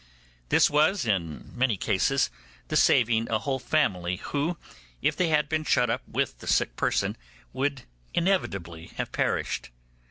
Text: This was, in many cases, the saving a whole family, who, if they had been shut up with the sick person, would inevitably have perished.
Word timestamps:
This 0.49 0.67
was, 0.67 1.05
in 1.05 1.51
many 1.55 1.77
cases, 1.77 2.31
the 2.69 2.75
saving 2.75 3.29
a 3.29 3.37
whole 3.37 3.59
family, 3.59 4.15
who, 4.15 4.57
if 4.99 5.15
they 5.15 5.27
had 5.27 5.47
been 5.47 5.63
shut 5.63 5.91
up 5.91 6.01
with 6.07 6.39
the 6.39 6.47
sick 6.47 6.75
person, 6.75 7.15
would 7.53 7.83
inevitably 8.11 8.93
have 8.97 9.11
perished. 9.11 9.69